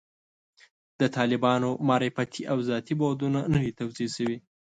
د 0.99 1.01
طالبانو 1.17 1.69
معرفتي 1.87 2.41
او 2.51 2.57
ذاتي 2.69 2.93
بعدونه 3.01 3.39
نه 3.53 3.59
دي 3.63 3.71
توضیح 3.79 4.09
شوي. 4.17 4.37